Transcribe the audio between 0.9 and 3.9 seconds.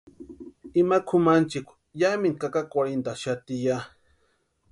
kʼumanchikwa yámintu kakakwarhintʼaxati ya.